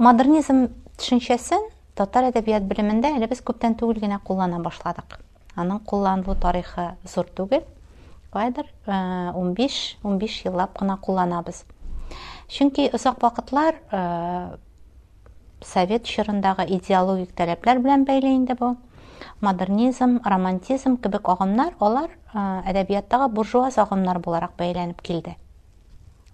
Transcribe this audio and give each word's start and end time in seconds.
модернизм 0.00 0.64
төшенчәсен 0.98 1.62
татар 1.94 2.26
әдәбият 2.30 2.64
белемендә 2.66 3.12
әле 3.14 3.28
без 3.30 3.38
күптән 3.46 3.76
түгел 3.78 4.00
генә 4.02 4.18
куллана 4.26 4.58
башладык. 4.64 5.20
Аның 5.54 5.84
кулланылу 5.86 6.34
тарихы 6.34 6.88
зур 7.06 7.28
түгел. 7.38 7.62
Кайдыр 8.34 8.66
15-15 8.86 10.48
еллап 10.48 10.74
кына 10.80 10.98
кулланабыз. 10.98 11.62
Чөнки 12.48 12.90
озак 12.92 13.22
вакытлар 13.22 13.78
совет 15.62 16.04
чорындагы 16.04 16.66
идеологик 16.66 17.30
таләпләр 17.38 17.78
белән 17.78 18.04
бәйле 18.08 18.34
инде 18.34 18.58
бу. 18.58 18.74
Модернизм 19.40 20.20
романтизм 20.24 20.96
кебек 20.96 21.28
агымнар 21.28 21.74
алар 21.80 22.10
әдәбияттагы 22.34 23.28
буржуаз 23.34 23.78
агымнар 23.78 24.18
буларак 24.18 24.56
бәйләнеп 24.58 25.02
килде. 25.02 25.36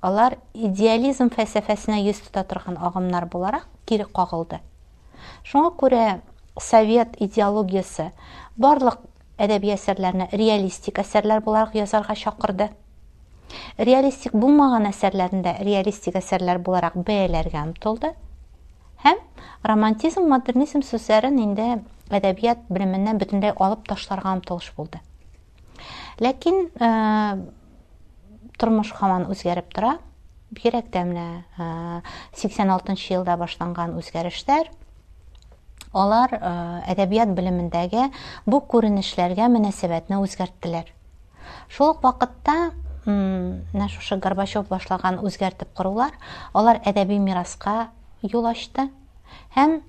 Алар 0.00 0.36
идеализм 0.54 1.30
фәлсәфәсенә 1.34 2.00
йөз 2.04 2.20
тота 2.26 2.44
торган 2.44 2.76
агымнар 2.78 3.26
буларак 3.26 3.66
кире 3.86 4.04
кагылды. 4.04 4.60
Шуңа 5.42 5.72
күрә 5.80 6.20
совет 6.60 7.16
идеологиясе 7.20 8.10
барлык 8.56 9.00
әдәби 9.38 9.72
әсәрләрне 9.74 10.28
реалистик 10.32 11.00
әсәрләр 11.02 11.42
буларак 11.44 11.74
язарга 11.74 12.14
чакырды. 12.16 12.70
Реалистик 13.78 14.32
булмаган 14.32 14.88
әсәрләрендә 14.90 15.56
реалистик 15.64 16.16
әсәрләр 16.20 16.58
буларак 16.58 16.96
бәяләргә 16.96 17.62
омтылды. 17.62 18.12
Һәм 19.04 19.20
романтизм 19.62 20.26
модернизм 20.30 20.82
сүзләрен 20.82 21.38
инде 21.42 21.68
әдәбият 22.10 22.66
белеменнән 22.68 23.18
бөтенләй 23.18 23.54
алып 23.56 23.86
ташларга 23.88 24.34
омтылыш 24.36 24.72
булды 24.76 25.00
ләкин 26.22 26.70
тормыш 28.58 28.92
һаман 29.00 29.28
үзгәреп 29.32 29.72
тора 29.74 29.96
бигрәк 30.54 30.90
тә 30.94 31.04
менә 31.08 32.02
сиксән 32.36 32.70
алтынчы 32.72 33.14
елда 33.16 33.36
башланган 33.40 33.96
үзгәрешләр 33.98 34.70
алар 35.96 36.32
әдәбият 36.88 37.32
белемендәге 37.36 38.08
бу 38.46 38.60
күренешләргә 38.72 39.48
мөнәсәбәтне 39.52 40.20
үзгәрттеләр. 40.22 40.90
Шул 41.68 41.94
ук 41.94 42.02
вакытта 42.04 42.72
менә 43.06 43.88
шушы 43.92 44.18
горбачев 44.22 44.68
башлаган 44.68 45.20
үзгәртеп 45.24 45.72
корулар 45.76 46.16
алар 46.52 46.80
әдәби 46.84 47.18
мираска 47.22 47.90
юл 48.22 48.46
ачты. 48.50 48.90
Һәм 49.56 49.80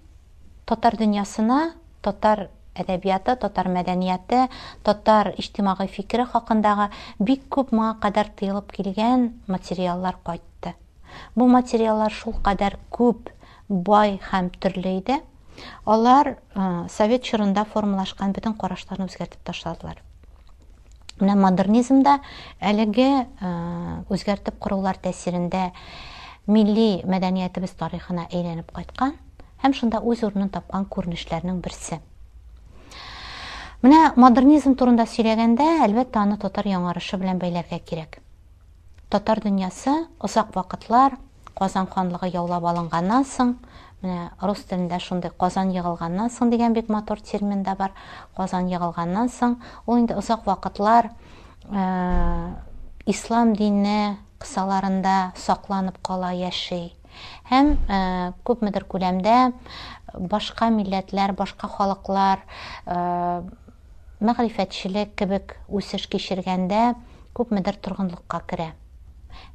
татар 0.66 0.98
дөньясына 0.98 1.74
татар 2.02 2.48
әдәбияты 2.78 3.36
татар 3.42 3.70
мәдәнияте 3.74 4.48
татар 4.86 5.34
иҗтимагый 5.38 5.90
фикере 5.92 6.26
хакындагы 6.26 6.90
бик 7.20 7.48
күп 7.54 7.74
моңа 7.74 7.96
кадәр 8.04 8.30
тыелып 8.38 8.72
килгән 8.76 9.32
материаллар 9.48 10.20
кайтты. 10.24 10.76
Бу 11.36 11.48
материаллар 11.48 12.14
шул 12.14 12.36
кадәр 12.44 12.78
күп 12.92 13.32
бай 13.70 14.20
һәм 14.32 14.52
төрле 14.62 14.98
иде. 15.00 15.22
Алар 15.86 16.38
совет 16.90 17.24
чорында 17.26 17.66
формалашкан 17.66 18.34
бөтен 18.34 18.54
карашларны 18.54 19.08
үзгәртеп 19.10 19.42
ташладылар. 19.44 20.04
Менә 21.18 21.34
модернизмда 21.42 22.20
әлеге 22.62 23.26
үзгәртеп 24.14 24.60
корулар 24.62 25.00
тәэсирендә 25.02 25.72
милли 26.46 27.02
мәдәниятебез 27.10 27.74
тарихына 27.80 28.28
әйләнеп 28.30 28.70
кайткан. 28.72 29.18
Һәм 29.64 29.74
шунда 29.74 30.02
үз 30.02 30.24
урынын 30.24 30.50
тапкан 30.54 30.86
күренешләрнең 30.86 31.62
берсе. 31.62 32.00
Менә 33.84 34.14
модернизм 34.18 34.74
турында 34.74 35.06
сөйләгәндә 35.06 35.66
әлбәттә 35.86 36.24
аны 36.26 36.38
татар 36.42 36.66
яңарышы 36.66 37.20
белән 37.22 37.38
бәйләргә 37.38 37.78
кирәк. 37.86 38.20
Татар 39.10 39.40
дөньясы 39.40 39.94
озак 40.20 40.56
вакытлар 40.56 41.18
казан 41.56 41.88
ханлыгы 41.88 42.32
яулап 42.34 42.66
алынганнан 42.66 43.26
соң 43.26 43.54
менә 44.02 44.32
рус 44.42 44.64
телендә 44.70 45.00
шундый 45.02 45.32
казан 45.32 45.72
егылганнан 45.74 46.30
соң 46.34 46.52
дигән 46.54 46.74
бик 46.74 46.90
матур 46.90 47.22
термин 47.22 47.64
да 47.64 47.76
бар. 47.76 47.94
Казан 48.36 48.68
егылганнан 48.70 49.30
соң 49.30 49.58
ул 49.86 49.98
инде 50.02 50.18
озак 50.18 50.46
вакытлар 50.46 51.12
ислам 53.06 53.54
дине 53.56 54.18
кысаларында 54.40 55.34
сакланып 55.36 55.98
кала 56.02 56.32
яши. 56.32 56.97
һәм 57.51 57.73
күпмедер 58.49 58.87
күләмдә 58.91 59.39
башка 60.33 60.71
милләтләр 60.75 61.35
башка 61.39 61.69
халыклар 61.69 62.45
мәгърифәтчелек 64.23 65.17
кебек 65.19 65.57
үсеш 65.69 66.07
кичергәндә 66.13 66.93
күпмедер 67.37 67.79
торгынлыкка 67.85 68.43
керә 68.53 68.71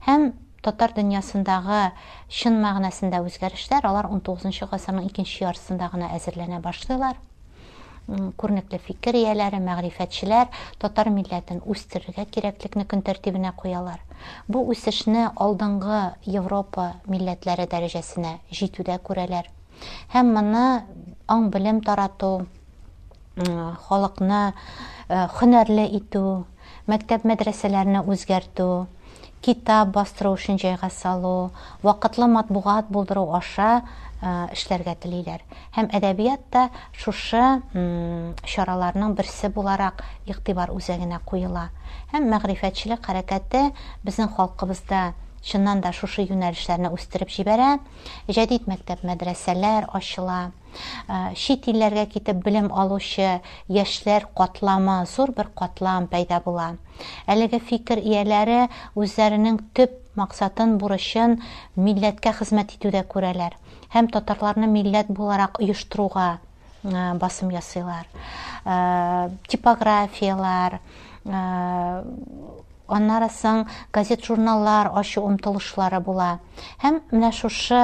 һәм 0.08 0.32
татар 0.66 0.94
дөньясындагы 0.98 1.82
чын 2.28 2.60
мәгънәсендә 2.64 3.22
үзгәрешләр 3.24 3.88
алар 3.88 4.10
19 4.12 4.70
гасырның 4.74 5.08
икенче 5.12 5.46
яртысында 5.46 5.90
гына 5.94 6.12
әзерләнә 6.18 6.60
башлыйлар 6.64 7.20
Күренекле 8.09 8.79
фикер 8.83 9.17
ияләре 9.17 9.61
мәгърифәтчеләр 9.63 10.49
татар 10.83 11.11
милләтен 11.15 11.63
үстерергә 11.65 12.25
кирәклекне 12.35 12.85
көн 12.89 13.03
тәртибенә 13.07 13.53
куялар. 13.57 14.01
Бу 14.49 14.65
үсешне 14.75 15.29
алдынгы 15.37 16.01
европа 16.27 16.93
милләтләре 17.07 17.69
дәрәҗәсенә 17.71 18.39
җитүдә 18.53 18.99
күрәләр. 19.07 19.49
Һәм 20.13 20.35
моны 20.37 20.67
аң 21.31 21.51
белем 21.55 21.81
тарату 21.87 22.47
халыкны 23.37 24.43
һөнәрле 25.09 25.87
итү 25.99 26.25
мәктәп 26.91 27.25
мәдрәсәләрне 27.29 28.03
үзгәртү 28.05 28.69
китап 29.42 29.94
бастыру 29.96 30.34
өчен 30.36 30.60
җайга 30.60 30.90
салу 30.90 31.52
вакытлы 31.84 32.28
матбугат 32.28 32.90
булдыру 32.92 33.28
аша 33.38 33.84
эшләргә 34.22 34.96
телиләр 35.04 35.44
һәм 35.76 35.92
әдәбият 35.94 36.48
та 36.52 36.64
шушы 36.92 37.44
чараларның 38.54 39.14
берсе 39.20 39.50
буларак 39.54 40.04
игътибар 40.26 40.74
үзәгенә 40.74 41.22
куела 41.26 41.70
һәм 42.14 42.28
мәгърифәтчелек 42.34 43.06
хәрәкәте 43.06 43.68
безнең 44.04 44.34
халкыбызда 44.36 45.04
чыннан 45.48 45.82
да 45.82 45.94
шушы 45.94 46.26
юнәлешләрне 46.26 46.90
үстереп 46.92 47.30
җибәрә 47.32 47.78
җәдид 48.28 48.66
мәктәп 48.68 49.06
мәдрәсәләр 49.08 49.88
ачыла 49.94 50.40
чит 51.36 51.68
илләргә 51.72 52.06
китеп 52.14 52.42
белем 52.46 52.72
алучы 52.74 53.42
яшьләр 53.68 54.28
катламы 54.38 55.06
зур 55.14 55.32
бер 55.38 55.50
катлам 55.56 56.08
пайда 56.08 56.42
була 56.46 56.76
әлеге 57.28 57.60
фикер 57.60 58.02
ияләре 58.02 58.68
үзләренең 58.96 59.62
төп 59.78 59.96
максатын 60.20 60.78
бурычын 60.82 61.38
милләткә 61.76 62.34
хезмәт 62.40 62.76
итүдә 62.78 63.04
күрәләр 63.14 63.58
һәм 63.94 64.10
татарларны 64.14 64.68
милләт 64.68 65.08
буларак 65.10 65.62
оештыруга 65.62 66.40
басым 67.22 67.52
ясыйлар 67.52 68.06
типографиялар 69.48 70.80
аннары 72.88 73.30
соң 73.34 73.66
газет 73.94 74.24
журналлар 74.26 74.92
ачу 74.96 75.24
омтылышлары 75.28 76.00
була 76.04 76.40
һәм 76.84 77.02
менә 77.12 77.32
шушы 77.36 77.82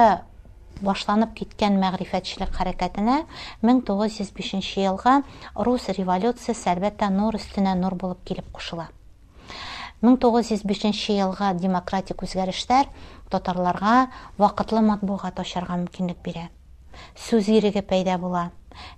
башланып 0.85 1.33
киткән 1.37 1.79
мәгърифәтчелек 1.81 2.53
хәрәкәтенә 2.55 3.23
1905 3.61 4.77
елга 4.83 5.21
рус 5.55 5.89
революциясе 5.97 6.73
әлбәттә 6.73 7.09
нур 7.13 7.39
өстенә 7.39 7.75
нур 7.79 7.95
булып 7.95 8.23
килеп 8.25 8.51
кушыла. 8.51 8.89
1905 10.01 11.09
елга 11.17 11.53
демократик 11.53 12.23
үзгәрешләр 12.23 12.87
татарларга 13.29 14.09
вакытлы 14.37 14.81
матбугат 14.81 15.39
ачарга 15.39 15.75
мөмкинлек 15.81 16.23
бирә. 16.23 16.47
Сүз 17.15 17.49
иреге 17.51 17.81
пайда 17.81 18.17
була 18.17 18.49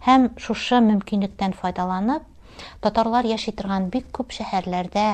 һәм 0.06 0.30
шушы 0.38 0.80
мөмкинлектән 0.86 1.56
файдаланып 1.58 2.28
татарлар 2.86 3.26
яши 3.26 3.54
торган 3.58 3.90
бик 3.94 4.12
күп 4.18 4.34
шәһәрләрдә 4.38 5.08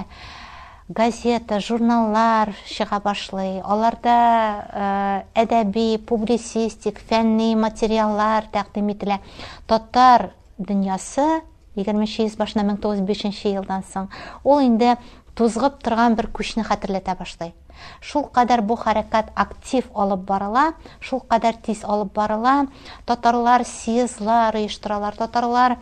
газета 0.90 1.60
журналлар 1.60 2.54
чыга 2.66 3.02
башлый 3.04 3.60
аларда 3.60 5.28
әдәби 5.36 5.98
публицистик 6.08 7.02
фәнни 7.10 7.56
материаллар 7.60 8.48
тәкъдим 8.54 8.94
ителә 8.96 9.20
татар 9.68 10.30
дөньясы 10.58 11.28
егерменче 11.76 12.24
йөз 12.24 12.38
башына 12.40 12.64
мең 12.64 12.80
тугыз 12.80 13.02
йөз 13.02 13.08
бишенче 13.08 13.52
елдан 13.52 13.84
соң. 13.92 14.08
Ул 14.44 14.64
инде 14.64 14.96
тузгып 15.36 15.84
торган 15.84 16.16
бер 16.16 16.32
күчне 16.32 16.64
хәтерләтә 16.64 17.18
башлый 17.20 17.54
шул 18.02 18.26
кадәр 18.34 18.64
бу 18.66 18.78
хәрәкәт 18.80 19.34
актив 19.36 19.90
алып 19.94 20.24
барыла 20.26 20.72
шул 21.00 21.20
кадәр 21.20 21.60
тиз 21.66 21.84
алып 21.84 22.14
барыла. 22.16 22.68
Татарлар 23.06 23.66
съездлар 23.66 24.56
оештыралар 24.56 25.16
татарлар 25.16 25.78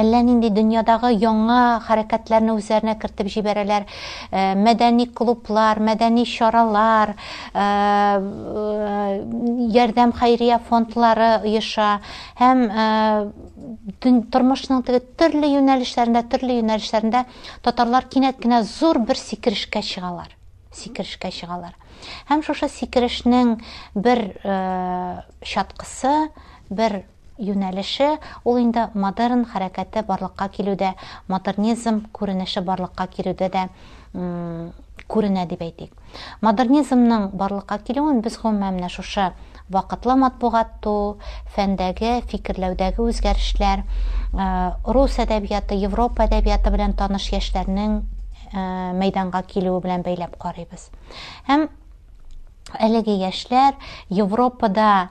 әллә 0.00 0.20
нинди 0.26 0.50
дөньядагы 0.54 1.12
яңа 1.14 1.80
хәрәкәтләрне 1.86 2.54
үзләренә 2.56 2.96
кертеп 3.00 3.30
җибәрәләр. 3.34 3.86
Ә, 4.30 4.54
мәдәни 4.58 5.08
клублар 5.14 5.80
мәдәни 5.84 6.26
чаралар 6.28 7.14
ә, 7.54 7.66
ярдәм 9.78 10.14
хәйрия 10.18 10.60
фондлары 10.68 11.30
оеша 11.42 11.98
һәм 12.40 12.64
тормышның 14.02 14.84
теге 14.86 15.02
төрле 15.18 15.54
юнәлешләрендә 15.54 16.24
төрле 16.30 16.60
юнәлешләрендә 16.60 17.26
татарлар 17.62 18.08
кинәт 18.10 18.40
кенә 18.42 18.62
зур 18.68 18.98
бер 18.98 19.20
сикерешкә 19.20 19.82
чыгалар 19.82 20.34
сикерешкә 20.74 21.30
чыгалар. 21.30 21.74
Һәм 22.28 22.42
шушы 22.44 22.68
сикерешнең 22.72 23.56
бер 23.94 24.22
чаткысы 25.44 26.14
бер 26.70 27.04
юнәлеше 27.38 28.18
ул 28.44 28.60
инде 28.60 28.88
модерн 28.94 29.44
хәрәкәте 29.48 30.04
барлыкка 30.06 30.48
килүдә 30.48 30.94
модернизм 31.28 32.04
күренеше 32.12 32.62
барлыкка 32.62 33.06
килүдә 33.10 33.50
дә 33.50 33.66
күренә 35.10 35.46
дип 35.50 35.62
әйтик. 35.64 35.90
Модернизмның 36.40 37.30
барлыкка 37.34 37.78
килүен 37.82 38.22
без 38.22 38.38
гомумән 38.38 38.78
менә 38.78 38.88
шушы 38.92 39.32
вакытлы 39.72 40.16
матбугат 40.20 40.78
туу 40.84 41.18
фәндәге 41.56 42.20
фикерләүдәге 42.30 43.02
үзгәрешләр 43.02 43.84
рус 44.86 45.18
әдәбияты 45.24 45.78
европа 45.80 46.28
әдәбияты 46.28 46.72
белән 46.74 46.94
таныш 46.98 47.30
яшьләрнең 47.32 48.02
мәйданга 49.00 49.42
килүе 49.48 49.80
белән 49.82 50.04
бәйләп 50.06 50.36
карыйбыз. 50.38 50.90
Һәм 51.48 51.68
әлеге 52.78 53.16
яшьләр 53.18 53.74
европада 54.10 55.10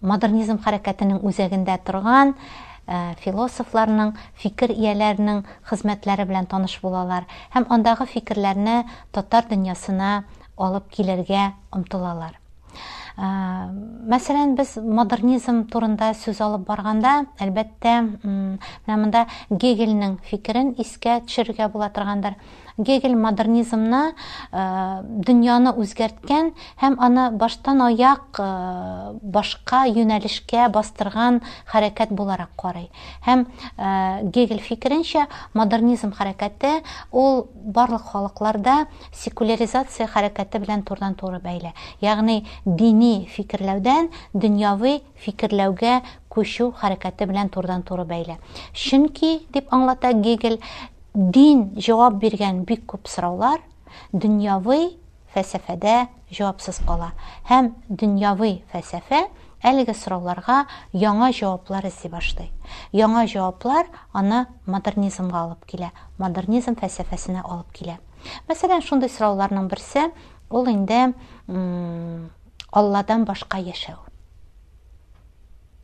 модернизм 0.00 0.60
хәрәкәтенең 0.64 1.22
үзәгендә 1.26 1.76
торган 1.84 2.34
э, 2.34 3.14
философларның 3.24 4.14
фикер 4.40 4.72
ияләренең 4.74 5.44
хезмәтләре 5.70 6.26
белән 6.28 6.48
таныш 6.50 6.78
булалар 6.82 7.28
һәм 7.54 7.68
андагы 7.76 8.06
фикерләрне 8.10 8.84
татар 9.12 9.48
дөньясына 9.50 10.12
алып 10.56 10.90
килергә 10.92 11.50
омтылалар. 11.72 12.38
Э, 13.20 13.26
мәсәлән 14.08 14.54
без 14.56 14.76
модернизм 14.80 15.64
турында 15.72 16.12
сүз 16.16 16.40
алып 16.44 16.66
барганда 16.68 17.26
әлбәттә 17.42 17.96
менә 18.24 18.96
монда 18.96 19.26
гегельнең 19.50 20.16
фикерен 20.30 20.74
искә 20.80 21.20
төшерергә 21.26 21.68
була 21.72 21.90
торгандыр. 21.92 22.38
гегель 22.77 23.15
модернизмны 23.15 24.11
э, 24.51 25.01
дөньяны 25.03 25.71
үзгәрткән 25.79 26.51
һәм 26.81 26.97
аны 26.99 27.29
баштан 27.31 27.81
аяк 27.85 28.39
э, 28.39 29.13
башка 29.21 29.85
юнәлешкә 29.87 30.67
бастырган 30.73 31.41
хәрәкәт 31.71 32.11
буларак 32.11 32.51
карый 32.59 32.89
һәм 33.25 33.45
э, 33.77 34.27
гегель 34.27 34.59
фикеренчә 34.59 35.27
модернизм 35.53 36.11
хәрәкәте 36.11 36.81
ул 37.11 37.47
барлык 37.55 38.09
халыкларда 38.11 38.87
секуляризация 39.13 40.07
хәрәкәте 40.11 40.59
белән 40.59 40.83
турыдан 40.83 41.15
туры 41.15 41.39
бәйле 41.39 41.71
ягъни 42.03 42.43
дини 42.65 43.29
фикерләүдән 43.31 44.11
дөньяви 44.33 44.99
фикерләүгә 45.23 46.01
күчү 46.27 46.73
хәрәкәте 46.75 47.29
белән 47.29 47.47
турыдан 47.49 47.87
туры 47.87 48.03
бәйле 48.03 48.35
чөнки 48.73 49.45
дип 49.55 49.71
аңлата 49.71 50.11
гегель 50.11 50.59
дин 51.13 51.71
җавап 51.79 52.19
биргән 52.19 52.63
бик 52.67 52.85
күп 52.91 53.07
сораулар 53.07 53.61
дөньяви 54.11 54.97
фәлсәфәдә 55.35 56.07
җавапсыз 56.31 56.81
кала 56.87 57.11
һәм 57.49 57.73
дөньяви 57.89 58.61
фәлсәфә 58.71 59.25
әлеге 59.65 59.95
сорауларга 59.97 60.65
яңа 60.93 61.31
җаваплар 61.35 61.87
эзли 61.89 62.11
башлый 62.11 62.51
яңа 62.93 63.25
җаваплар 63.31 63.87
аны 64.13 64.45
модернизмга 64.65 65.41
алып 65.45 65.65
килә 65.69 65.91
модернизм 66.19 66.77
фәлсәфәсенә 66.79 67.43
алып 67.43 67.71
килә 67.75 67.97
мәсәлән 68.49 68.83
шундый 68.85 69.09
сорауларның 69.09 69.69
берсе 69.71 70.09
ул 70.49 70.69
инде 70.71 71.13
алладан 72.71 73.25
башка 73.25 73.61
яшәү 73.63 73.97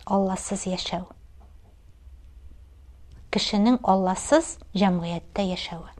алласыз 0.05 0.67
яшәү 0.69 1.05
Кешенең 3.36 3.78
алласыз 3.84 4.56
җәмгыятьтә 4.74 5.46
яшәүе 5.52 5.92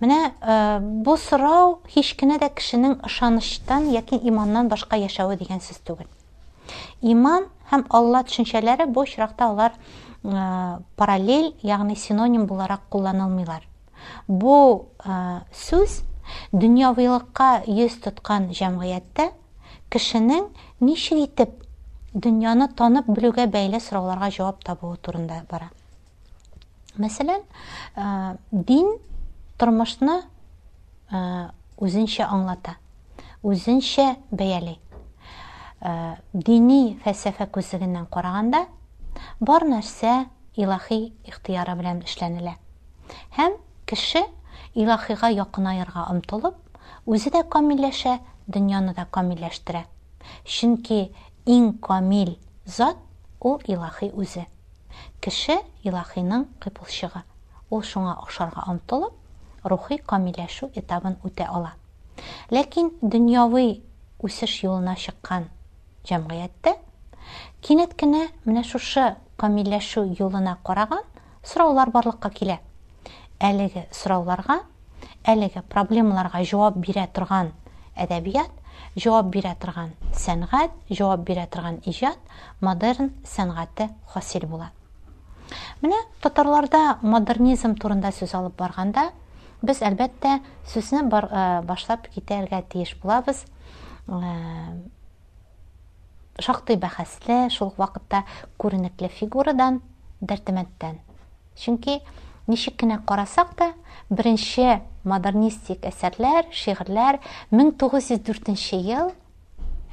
менә 0.00 0.18
бу 1.06 1.16
сорау 1.16 1.78
һич 1.94 2.14
кенә 2.20 2.38
дә 2.42 2.50
кешенең 2.54 2.98
ышаныштан 3.06 3.90
яки 3.94 4.18
иманнан 4.18 4.68
башка 4.68 4.98
яшәүе 5.00 5.38
дигән 5.40 5.62
сүз 5.64 5.80
түгел. 5.86 6.08
Иман 7.00 7.46
һәм 7.70 7.86
алла 7.90 8.24
төшенчәләре 8.26 8.86
бу 8.86 9.04
очракта 9.04 9.48
алар 9.50 9.72
параллель 10.96 11.54
ягъни 11.62 11.96
синоним 11.96 12.46
буларак 12.46 12.88
кулланылмыйлар 12.90 13.66
бу 14.28 14.88
сүз 15.52 16.02
дөньявыйлыкка 16.52 17.64
йөз 17.66 18.00
тоткан 18.04 18.50
җәмгыятьтә 18.52 19.30
кешенең 19.92 20.48
ничек 20.80 21.28
итеп 21.28 21.63
дөньяны 22.13 22.69
танып 22.75 23.09
белүгә 23.09 23.45
бәйле 23.51 23.79
сорауларга 23.79 24.29
җавап 24.33 24.63
табуы 24.65 24.97
турында 24.97 25.43
бара 25.51 25.69
мәсәлән 26.97 27.43
дин 28.51 28.91
тормышны 29.61 30.21
үзенчә 31.79 32.25
аңлата 32.25 32.75
үзенчә 33.43 34.15
бәяләй 34.31 34.79
дини 36.33 36.97
фәлсәфә 37.03 37.47
күзлегеннән 37.55 38.09
караганда 38.11 38.65
бар 39.39 39.63
нәрсә 39.69 40.25
илаһи 40.59 41.13
ихтыяры 41.29 41.75
белән 41.79 42.01
эшләнелә 42.03 42.57
һәм 43.37 43.55
кеше 43.85 44.25
илаһига 44.75 45.29
якынаерга 45.31 46.09
омтылып 46.11 46.57
үзе 47.05 47.31
дә 47.31 47.45
камилләшә 47.47 48.19
дөньяны 48.47 48.93
да 48.97 49.05
камилләштерә 49.05 49.85
чөнки 50.43 51.13
иң 51.45 51.73
камил 51.81 52.37
зат 52.65 52.97
ул 53.41 53.61
илаһи 53.65 54.11
үзе 54.13 54.45
кеше 55.21 55.59
илаһиның 55.83 56.45
кыйпылчыгы 56.63 57.21
ул 57.69 57.83
шуңа 57.91 58.15
охшарга 58.23 58.65
омтылып 58.71 59.67
рухи 59.71 59.97
камилләшү 60.11 60.71
этабын 60.81 61.17
үтә 61.23 61.47
ала 61.47 61.73
ләкин 62.51 62.91
дөньяви 63.01 63.81
үсеш 64.23 64.63
юлына 64.63 64.95
чыккан 64.95 65.47
җәмгыятьтә 66.09 66.75
кинәт 67.61 67.95
кенә 67.99 68.25
менә 68.45 68.63
шушы 68.67 69.05
камилләшү 69.37 70.05
юлына 70.19 70.57
караган 70.63 71.03
сораулар 71.43 71.91
барлыкка 71.91 72.29
килә 72.29 72.59
әлеге 73.39 73.87
сорауларга 73.91 74.61
әлеге 75.23 75.63
проблемаларга 75.69 76.43
җавап 76.43 76.79
бирә 76.83 77.07
торган 77.13 77.53
әдәбият 77.95 78.51
жауап 78.95 79.31
бирә 79.33 79.55
торган 79.59 79.93
сәнгать 80.15 80.75
жауап 80.89 81.23
бирә 81.27 81.47
торган 81.51 81.79
иҗат 81.85 82.19
модерн 82.61 83.11
сәнгате 83.25 83.89
хасил 84.13 84.47
була 84.47 84.71
менә 85.81 85.99
татарларда 86.21 86.99
модернизм 87.01 87.75
турында 87.79 88.11
сүз 88.15 88.35
алып 88.37 88.57
барганда 88.59 89.09
без 89.61 89.81
әлбәттә 89.83 90.39
сүзне 90.71 91.03
бар, 91.09 91.27
башлап 91.67 92.07
китәргә 92.13 92.61
тиеш 92.71 92.95
булабыз 93.01 93.43
шактый 96.39 96.79
бәхәсле 96.79 97.49
шул 97.51 97.73
вакытта 97.77 98.23
күренекле 98.57 99.09
фигурадан 99.09 99.81
дәртемәттән 100.21 100.99
чөнки 101.59 101.99
ничек 102.47 102.79
кенә 102.79 103.01
карасак 103.05 103.53
та 103.55 103.73
беренче 104.09 104.81
модернистик 105.03 105.85
әсәрләр 105.89 106.49
шигырьләр 106.51 107.19
1904 107.51 108.79
ел 108.83 109.11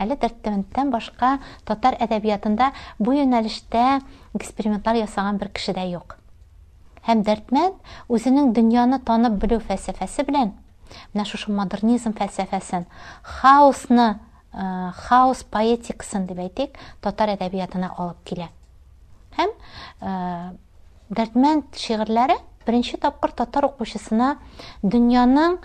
әле 0.02 0.16
дәртемәттән 0.20 0.90
башка 0.92 1.36
татар 1.68 1.96
әдәбиятында 2.04 2.70
бу 2.98 3.16
юнәлештә 3.16 4.00
экспериментлар 4.36 5.00
ясаган 5.00 5.40
бер 5.40 5.50
кеше 5.56 5.72
дә 5.76 5.86
юк 5.88 6.18
һәм 7.06 7.22
дәртмәт 7.26 7.78
үзенең 8.12 8.52
дөньяны 8.56 9.00
танып 9.06 9.38
белү 9.42 9.60
фәлсәфәсе 9.64 10.26
белән 10.28 10.52
менә 11.14 11.26
шушы 11.28 11.52
модернизм 11.54 12.14
фәлсәфәсен 12.18 12.86
хаосны 13.40 14.08
хаос 15.06 15.42
поэтикасын 15.52 16.26
дип 16.28 16.40
әйтик 16.44 16.78
татар 17.04 17.34
әдәбиятына 17.36 17.92
алып 17.96 18.20
килә 18.28 18.50
һәм 19.38 19.52
дәртмәнд 21.16 21.80
шигырьләре 21.80 22.38
беренче 22.66 22.98
тапкыр 22.98 23.32
татар 23.32 23.68
укучысына 23.68 24.36
дөньяның 24.82 25.58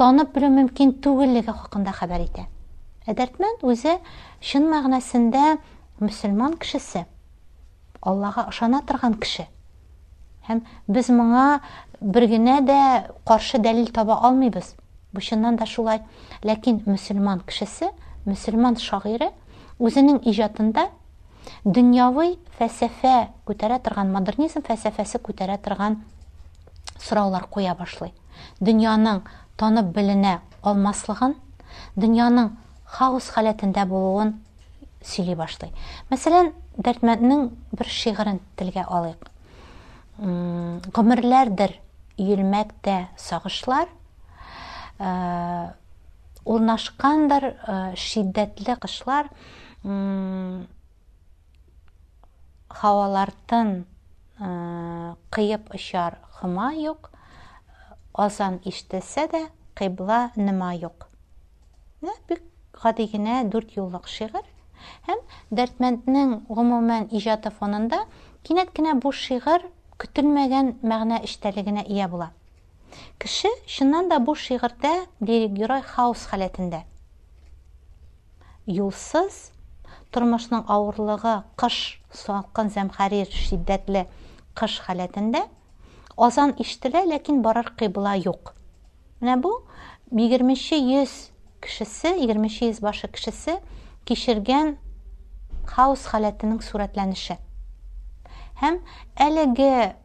танып 0.00 0.34
белү 0.34 0.50
мөмкин 0.56 0.96
түгеллеге 1.04 1.52
хакында 1.52 1.94
хәбәр 1.96 2.26
итә 2.26 2.46
ә 3.06 3.14
дәртмәнд 3.16 3.64
үзе 3.66 3.98
чын 4.40 4.68
мәгънәсендә 4.72 5.56
мөселман 6.00 6.56
кешесе 6.60 7.06
аллага 8.00 8.46
ышана 8.48 8.82
торган 8.86 9.14
кеше 9.20 9.46
һәм 10.48 10.62
без 10.88 11.10
моңа 11.14 11.60
бер 12.00 12.26
генә 12.30 12.60
дә 12.66 12.80
каршы 13.28 13.60
дәлил 13.62 13.90
таба 13.94 14.18
алмыйбыз 14.28 14.74
бу 15.12 15.20
чыннан 15.20 15.56
да 15.56 15.66
шулай 15.66 16.02
ләкин 16.42 16.82
мөселман 16.86 17.42
кешесе 17.46 17.90
мөселман 18.26 18.76
шагыйре 18.76 19.30
үзенең 19.78 20.22
иҗатында 20.30 20.88
дөньяви 21.64 22.38
фәлсәфә 22.58 23.14
күтәрә 23.48 23.80
торган 23.84 24.12
модернизм 24.14 24.64
фәлсәфәсе 24.66 25.20
күтәрә 25.24 25.58
торган 25.64 26.00
сораулар 27.04 27.46
куя 27.50 27.74
башлый 27.74 28.12
дөньяның 28.60 29.22
танып 29.60 29.92
беленә 29.96 30.38
алмаслыгын 30.62 31.34
дөньяның 31.96 32.52
хаос 32.96 33.30
халәтендә 33.34 33.86
булуын 33.90 34.34
сөйли 35.04 35.36
башлый 35.38 35.72
мәсәлән 36.10 36.52
дәртмәннең 36.76 37.46
бер 37.76 37.88
шигырен 37.88 38.40
телгә 38.60 38.84
алыйк 38.88 39.30
гомерләрдер 40.20 41.76
өелмәктә 42.20 42.96
сагышлар 43.16 43.88
урнашкандыр 46.44 47.46
шиддәтле 47.96 48.76
кышлар 48.82 49.30
һавалартын 52.80 53.72
кыйып 54.37 55.73
очар 55.73 56.19
хыма 56.39 56.73
юк. 56.73 57.11
Азан 58.13 58.59
ишетелсә 58.63 59.27
дә 59.31 59.41
кыйбла 59.75 60.31
нема 60.35 60.73
юк. 60.75 61.07
Бик 62.01 62.43
гади 62.81 63.07
генә 63.11 63.43
дүрт 63.49 63.75
юллык 63.77 64.07
шигырь. 64.07 64.47
Һәм 65.07 65.21
дәртмәнднең 65.55 66.45
гомумән 66.49 67.07
иҗаты 67.11 67.49
фонында 67.49 68.03
кинәт 68.43 68.73
кенә 68.75 68.93
бу 69.01 69.11
шигырь 69.11 69.65
көтөлмәгән 69.97 70.75
мәгънә 70.83 71.21
эчтәлегенә 71.23 71.85
ия 71.87 72.07
була. 72.07 72.31
Кеше 73.19 73.49
чыннан 73.65 74.09
да 74.09 74.19
бу 74.19 74.35
шигырьдә 74.35 75.07
лирик 75.21 75.55
герой 75.55 75.81
хаос 75.81 76.27
халәтендә. 76.31 76.83
Юлсыз 78.65 79.51
тормышның 80.15 80.63
авырлыгы 80.71 81.35
кыш 81.59 81.99
салкын 82.15 82.71
зәмхәрир 82.71 83.27
шиддәтле 83.27 84.05
кыш 84.55 84.79
халәтендә 84.85 85.43
азан 86.17 86.55
ишетелә 86.57 87.03
ләкин 87.11 87.41
барар 87.43 87.73
юк. 88.23 88.53
Менә 89.19 89.35
бу 89.41 89.51
егерменче 90.11 90.77
йөз 90.77 91.31
кешесе 91.61 92.15
егерменче 92.21 92.69
йөз 92.69 92.79
башы 92.79 93.07
кешесе 93.07 93.59
кичергән 94.05 94.77
хаос 95.65 96.05
халәтенең 96.07 96.61
сурәтләнеше. 96.61 97.37
Һәм 98.61 98.79
әлеге 99.19 99.95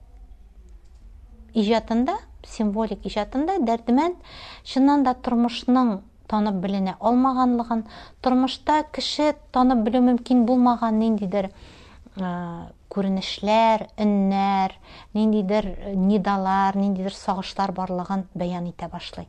иҗатында 1.54 2.16
символик 2.46 3.04
иҗатында 3.06 3.58
дәрдемәнд 3.62 4.16
чыннан 4.64 5.04
да 5.04 5.14
тормышның 5.14 6.00
танып 6.30 6.60
беленә 6.64 6.96
алмаганлыгын 7.00 7.84
тормышта 8.22 8.84
кеше 8.94 9.34
танып 9.52 9.84
белү 9.88 10.04
мөмкин 10.12 10.46
булмаган 10.46 10.98
ниндидер 11.02 11.50
күренешләр 12.90 13.88
өннәр 13.98 14.78
ниндидер 15.14 15.68
нидалар 15.94 16.78
ниндидер 16.78 17.14
сагышлар 17.14 17.74
барлыгын 17.76 18.26
бәян 18.34 18.66
итә 18.72 18.90
башлый 18.92 19.28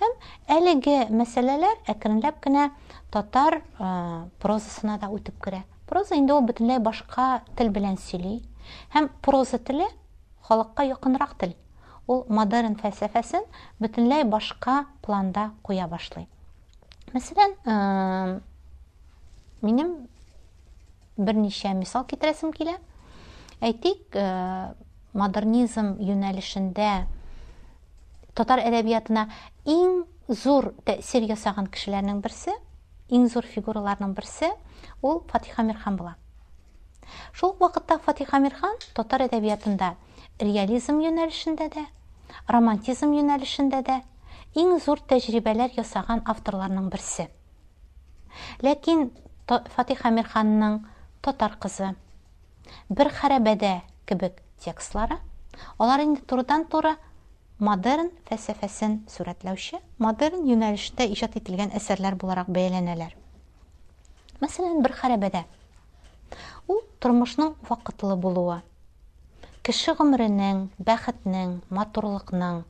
һәм 0.00 0.14
әлеге 0.56 0.96
мәсьәләләр 1.18 1.78
әкренләп 1.92 2.40
кенә 2.44 2.68
татар 3.14 3.60
прозасына 4.42 4.98
да 5.02 5.10
үтеп 5.14 5.38
керә. 5.44 5.62
Проза 5.88 6.16
инде 6.18 6.34
ул 6.34 6.44
бөтенләй 6.48 6.80
башка 6.82 7.42
тел 7.58 7.70
белән 7.74 7.96
сөйли. 8.00 8.40
Һәм 8.94 9.10
проза 9.24 9.58
теле 9.58 9.86
халыкка 10.48 10.86
якынрак 10.88 11.36
тел. 11.40 11.54
ул 12.09 12.25
модерн 12.29 12.75
фәлсәфәсен 12.79 13.45
бөтенләй 13.79 14.25
башка 14.25 14.85
планда 15.05 15.51
куя 15.63 15.87
башлый 15.87 16.27
мәсәлән 17.13 18.41
минем 19.61 19.93
берничә 21.17 21.73
мисал 21.77 22.05
китерәсем 22.09 22.53
килә 22.55 22.77
әйтик 23.61 24.17
модернизм 25.13 25.95
юнәлешендә 25.99 26.91
татар 28.37 28.61
әдәбиятына 28.63 29.27
иң 29.69 30.03
зур 30.29 30.71
тәэсир 30.87 31.25
ясаган 31.29 31.67
кешеләрнең 31.67 32.21
берсе 32.23 32.53
иң 33.09 33.27
зур 33.29 33.45
фигураларның 33.49 34.13
берсе 34.17 34.51
ул 35.01 35.23
фатиха 35.31 35.65
мирхан 35.65 35.97
була 35.97 36.15
шул 37.33 37.49
ук 37.51 37.59
вакытта 37.61 37.97
фатиха 37.99 38.39
мирхан 38.39 38.77
татар 38.93 39.25
әдәбиятында 39.25 39.95
реализм 40.40 40.98
юнәлешендә 41.00 41.68
дә 41.70 41.84
романтизм 42.50 43.12
юнәлешендә 43.14 43.82
дә 43.86 44.00
иң 44.58 44.78
зур 44.82 45.00
тәҗрибәләр 45.10 45.74
ясаган 45.76 46.22
авторларның 46.26 46.88
берсе. 46.90 47.28
Ләкин 48.62 49.10
фатиха 49.46 50.10
мирханның 50.10 50.80
татар 51.22 51.56
кызы 51.60 51.94
бер 52.88 53.10
хәрәбәдә 53.14 53.80
кебек 54.06 54.40
текстлары 54.64 55.18
алар 55.78 56.02
инде 56.02 56.22
турыдан 56.26 56.66
туры 56.66 56.96
модерн 57.58 58.10
фәлсәфәсен 58.28 59.02
сурәтләүче 59.14 59.80
модерн 59.98 60.46
юнәлешендә 60.50 61.06
иҗат 61.14 61.36
ителгән 61.38 61.70
әсәрләр 61.78 62.18
буларак 62.18 62.50
бәяләнәләр. 62.50 63.14
Мәсәлән 64.42 64.82
бер 64.82 64.96
хәрәбәдә 64.98 65.44
ул 66.68 66.82
тормышның 67.00 67.54
вакытлы 67.68 68.16
булуы 68.16 68.62
кеше 69.64 69.96
гомеренең 69.98 70.68
бәхетнең 70.90 71.58
матурлыкның 71.78 72.62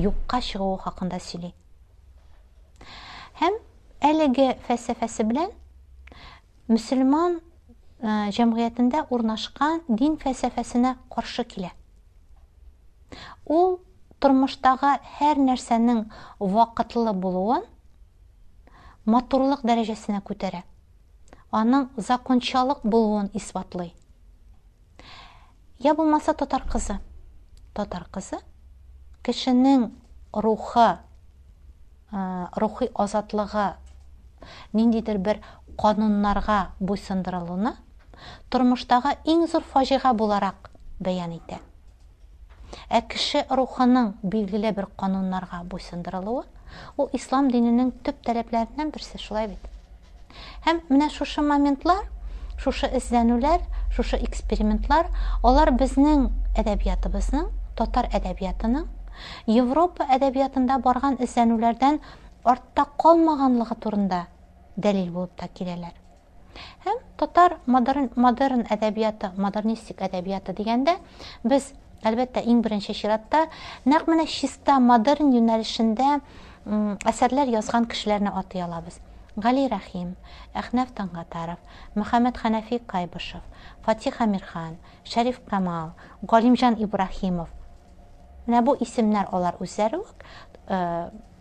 юкка 0.00 0.40
чыгуы 0.50 0.78
хакында 0.84 1.20
сөйли 1.20 1.52
һәм 3.40 3.56
әлеге 4.10 4.50
фәлсәфәсе 4.66 5.24
белән 5.28 5.52
мөселман 6.70 7.40
җәмгыятендә 8.36 9.04
урнашкан 9.12 9.82
дин 9.88 10.16
фәлсәфәсенә 10.20 10.94
каршы 11.12 11.44
килә. 11.44 11.70
Ул 13.44 13.78
тормыштагы 14.20 14.94
һәр 15.18 15.40
нәрсәнең 15.44 16.04
вакытлы 16.40 17.12
булуын 17.12 17.66
матурлык 19.04 19.64
дәрәҗәсенә 19.68 20.22
күтәрә. 20.24 20.62
Аның 21.52 21.88
закончалык 21.96 22.84
булуын 22.84 23.30
исбатлый. 23.34 23.92
Я 25.80 25.94
булмаса 25.94 26.34
татар 26.34 26.64
кызы 26.68 26.98
татар 27.74 28.06
кызы 28.12 28.38
кешенең 29.24 29.90
рухы 30.32 30.88
рухи 32.12 32.90
азатлыгы 32.94 33.66
ниндидер 34.72 35.18
бер 35.18 35.40
кануннарга 35.80 36.60
буйсындырылуны 36.80 37.74
тормыштагы 38.50 39.16
иң 39.24 39.46
зур 39.48 39.64
фаҗига 39.72 40.12
буларак 40.12 40.70
бәян 41.00 41.36
итә 41.40 41.60
ә 42.90 43.00
кеше 43.08 43.46
рухының 43.50 44.14
билгеле 44.22 44.72
бер 44.76 44.88
кануннарга 45.00 45.62
буйсындырылуы 45.64 46.44
ул 46.96 47.10
ислам 47.16 47.50
диненең 47.50 47.92
төп 48.04 48.20
таләпләреннән 48.26 48.90
берсе 48.94 49.18
шулай 49.18 49.48
бит. 49.50 49.62
Һәм 50.66 50.82
менә 50.88 51.08
шушы 51.10 51.42
моментлар 51.42 52.06
шушы 52.60 52.90
эзләнүләр 52.98 53.64
шушы 53.95 54.19
экспериментлар 54.27 55.09
алар 55.43 55.71
безнең 55.79 56.29
әдәбиятыбызның 56.61 57.49
татар 57.79 58.09
әдәбиятының 58.13 58.87
европа 59.51 60.07
әдәбиятында 60.17 60.79
барган 60.83 61.19
эзләнүләрдән 61.23 61.99
артта 62.43 62.87
калмаганлыгы 63.01 63.77
турында 63.83 64.25
дәлил 64.75 65.11
булып 65.15 65.37
та 65.39 65.47
киләләр 65.47 65.93
һәм 66.85 66.99
татар 67.19 67.57
модерн, 67.65 68.11
модерн 68.15 68.65
әдәбияты 68.71 69.31
модернистик 69.37 70.03
әдәбияты 70.07 70.55
дигәндә 70.55 70.97
без 71.43 71.73
әлбәттә 72.05 72.43
иң 72.45 72.61
беренче 72.65 72.93
чиратта 72.93 73.45
нәкъ 73.85 74.11
менә 74.11 74.27
чиста 74.29 74.79
модерн 74.79 75.33
юнәлешендә 75.35 76.19
әсәрләр 77.11 77.51
язган 77.55 77.89
кешеләрне 77.91 78.31
атый 78.33 78.63
алабыз 78.65 78.99
Гали 79.36 79.68
Рахим, 79.68 80.16
Әхнәф 80.54 80.90
Таңғатаров, 80.96 81.58
Мөхәммәд 81.94 82.38
Хәнәфи 82.40 82.80
Кайбышев, 82.86 83.42
Фатих 83.84 84.20
Амирхан, 84.20 84.76
Шәриф 85.04 85.38
Камал, 85.46 85.92
Галимжан 86.22 86.74
Ибрахимов. 86.82 87.48
Менә 88.46 88.62
бу 88.66 88.74
исемнәр 88.80 89.28
алар 89.30 89.54
үзләре 89.62 90.00
үк 90.02 90.24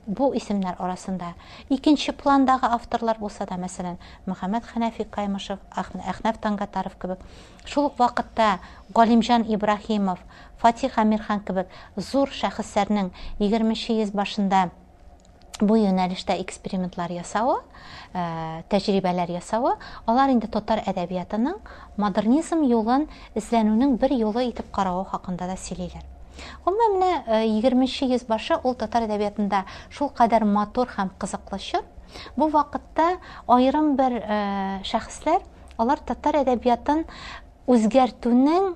бу 0.06 0.30
исемнәр 0.38 0.76
арасында 0.78 1.34
икенче 1.70 2.14
пландагы 2.14 2.70
авторлар 2.70 3.18
булса 3.18 3.46
да, 3.50 3.58
мәсәлән, 3.58 3.98
Мөхәммәд 4.26 4.70
Хәнәфи 4.70 5.06
Каймышев, 5.10 5.60
Әхнәф 5.74 6.38
Таңғатаров 6.44 6.98
кебек, 7.02 7.24
шул 7.66 7.90
ук 7.90 7.98
вакытта 7.98 8.60
Галимжан 8.94 9.46
Ибрахимов, 9.50 10.20
Фатих 10.58 10.98
Амирхан 10.98 11.42
кебек 11.42 11.70
зур 11.96 12.30
шәхесләрнең 12.30 13.12
20 13.40 13.98
йөз 13.98 14.14
башында 14.14 14.70
бу 15.60 15.76
юнәлештә 15.76 16.38
экспериментлар 16.40 17.12
ясауы, 17.12 17.58
ә, 18.14 18.64
тәҗрибәләр 18.72 19.32
ясауы, 19.36 19.76
алар 20.08 20.32
инде 20.32 20.48
татар 20.48 20.82
әдәбиятының 20.88 21.60
модернизм 22.00 22.64
юлын 22.64 23.08
эзләнүнең 23.36 23.98
бер 24.00 24.16
юлы 24.16 24.48
итеп 24.50 24.72
карауы 24.72 25.06
хакында 25.12 25.50
да 25.50 25.58
сөйлиләр. 25.60 26.06
Гомумән 26.66 26.96
менә 26.96 27.44
20 27.60 28.12
йөз 28.14 28.26
башы 28.30 28.56
ул 28.64 28.76
татар 28.80 29.08
әдәбиятында 29.10 29.66
шул 29.92 30.12
кадәр 30.16 30.46
матур 30.48 30.88
һәм 30.96 31.12
кызыклы 31.20 31.60
чор. 31.60 31.84
Бу 32.36 32.48
вакытта 32.50 33.18
айрым 33.48 33.96
бер 34.00 34.16
шәхесләр 34.88 35.44
алар 35.78 36.00
татар 36.00 36.40
әдәбиятын 36.42 37.04
үзгәртүнең 37.70 38.72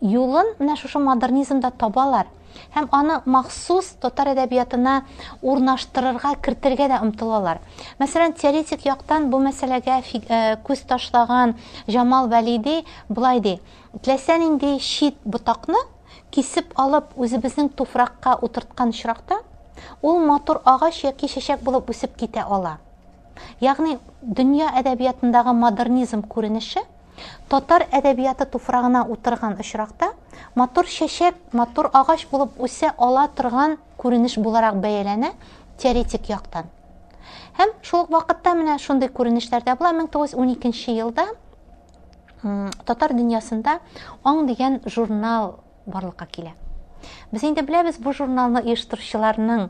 юлын 0.00 0.54
менә 0.58 0.76
шушы 0.80 1.02
модернизмда 1.02 1.72
табалар 1.76 2.30
һәм 2.74 2.88
аны 2.92 3.20
махсус 3.26 3.92
татар 4.00 4.32
әдәбиятына 4.34 5.02
урнаштырырга 5.42 6.34
кертергә 6.42 6.88
дә 6.92 7.00
омтылалар. 7.02 7.60
Мәсәлән 8.00 8.34
теоретик 8.38 8.84
яктан 8.86 9.30
бу 9.30 9.40
мәсьәләгә 9.42 10.00
күз 10.66 10.84
ташлаган 10.88 11.56
жамал 11.88 12.28
вәлиди 12.28 12.84
былай 13.08 13.40
ди. 13.40 13.56
Теләсә 14.02 14.38
нинди 14.38 14.78
чит 14.78 15.16
ботакны 15.24 15.78
кисеп 16.30 16.72
алып 16.78 17.16
үзебезнең 17.16 17.72
туфракка 17.74 18.36
утырткан 18.42 18.94
очракта 18.94 19.40
ул 20.02 20.20
матур 20.24 20.60
агач 20.64 21.04
яки 21.04 21.26
чәчәк 21.26 21.64
булып 21.64 21.90
үсеп 21.90 22.16
китә 22.16 22.44
ала. 22.46 22.78
Ягъни 23.60 23.98
дөнья 24.22 24.70
әдәбиятындагы 24.80 25.52
модернизм 25.56 26.22
күренеше 26.22 26.82
татар 27.48 27.86
әдәбияты 27.90 28.46
туфрагына 28.46 29.04
утырган 29.08 29.56
очракта 29.58 30.12
матур 30.54 30.86
чәчәк 30.86 31.34
матур 31.52 31.90
агач 31.92 32.26
булып 32.30 32.58
үсә 32.58 32.92
ала 32.98 33.28
торган 33.36 33.76
күренеш 33.98 34.38
буларак 34.38 34.80
бәяләнә 34.80 35.32
теоретик 35.78 36.28
яктан. 36.30 36.68
Һәм 37.58 37.72
шул 37.82 38.06
вакытта 38.10 38.54
менә 38.54 38.78
шундый 38.78 39.08
күренешләр 39.08 39.64
дә 39.64 39.76
була. 39.76 39.92
Мең 39.92 40.08
тугыз 40.08 40.34
ун 40.34 40.52
икенче 40.52 40.94
елда 40.96 41.26
татар 42.88 43.12
дөньясында 43.12 43.78
аң 44.24 44.46
дигән 44.48 44.80
журнал 44.86 45.58
барлыкка 45.86 46.26
килә. 46.26 46.54
Без 47.32 47.44
инде 47.44 47.62
беләбез 47.62 47.98
бу 48.00 48.14
журналны 48.16 48.62
оештыручыларның 48.64 49.68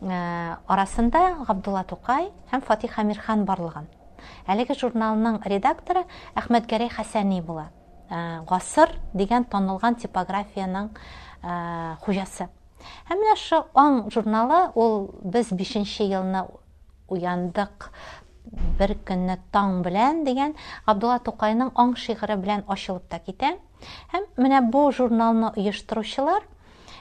арасында 0.00 1.22
габдулла 1.46 1.84
тукай 1.84 2.30
һәм 2.52 2.62
фатих 2.62 2.98
амирхан 2.98 3.44
барлыгын 3.44 3.86
әлеге 4.46 4.76
журналның 4.78 5.40
редакторы 5.48 6.04
әхмәтгәрәй 6.38 6.92
хәсәни 6.94 7.40
була. 7.42 7.68
Ғасыр 8.48 8.94
дигән 9.14 9.44
танылган 9.52 9.98
типографияның 10.00 10.92
хуҗасы. 12.04 12.48
Һәм 13.08 13.20
менә 13.20 13.34
шу 13.36 13.64
аң 13.74 13.98
журналы 14.14 14.60
ул 14.78 15.10
без 15.24 15.50
бишенче 15.52 16.06
елны 16.08 16.44
уяндык 17.08 17.90
бер 18.78 18.94
көнне 19.04 19.38
таң 19.52 19.82
белән 19.84 20.22
дигән 20.24 20.54
габдулла 20.86 21.18
тукайның 21.24 21.72
аң 21.76 21.96
шигыре 22.00 22.38
белән 22.40 22.64
ачылып 22.68 23.08
та 23.10 23.18
китә. 23.18 23.56
Һәм 24.12 24.24
менә 24.40 24.62
бу 24.72 24.88
журналны 24.92 25.52
оештыручылар 25.56 26.46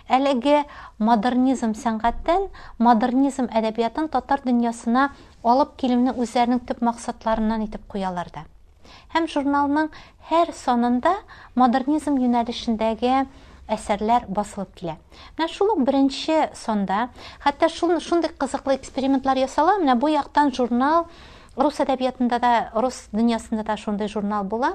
әлеге 0.07 0.63
модернизм 0.99 1.73
сәнгатьтән 1.77 2.47
модернизм 2.79 3.49
әдәбиятын 3.51 4.09
татар 4.13 4.43
дөньясына 4.45 5.09
алып 5.43 5.75
килүне 5.81 6.13
үзләренең 6.15 6.63
төп 6.67 6.81
максатларыннан 6.81 7.67
итеп 7.67 7.83
куялар 7.87 8.31
һәм 9.13 9.27
журналның 9.31 9.89
һәр 10.29 10.53
санында 10.55 11.13
модернизм 11.55 12.17
юнәлешендәге 12.19 13.25
әсәрләр 13.67 14.27
басылып 14.31 14.73
килә. 14.79 14.95
Менә 15.37 15.47
шул 15.51 15.73
ук 15.73 15.83
беренче 15.87 16.49
санда 16.55 17.09
хәтта 17.43 17.69
шул 17.69 17.97
шундый 17.99 18.31
кызыклы 18.39 18.77
экспериментлар 18.77 19.37
ясала 19.43 19.77
менә 19.81 19.97
бу 19.99 20.11
яктан 20.11 20.53
журнал 20.55 21.07
рус 21.57 21.81
әдәбиятында 21.83 22.39
да 22.39 22.53
рус 22.75 23.07
дөньясында 23.11 23.63
да 23.67 23.77
шундый 23.77 24.07
журнал 24.07 24.43
була. 24.43 24.73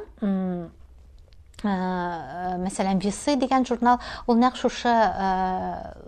мәсәлән 1.63 2.99
весы 3.01 3.35
дигән 3.35 3.65
журнал 3.65 3.97
ул 4.27 4.37
нәкъ 4.37 4.59
шушы 4.61 4.91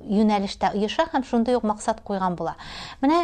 юнәлештә 0.05 0.75
оеша 0.77 1.07
һәм 1.09 1.25
шундый 1.25 1.57
ук 1.57 1.63
максат 1.65 2.03
куйган 2.05 2.35
була 2.37 2.53
менә 3.01 3.23